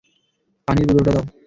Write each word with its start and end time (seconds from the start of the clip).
পানির 0.67 0.85
বোতলটা 0.87 1.11
দাও। 1.15 1.23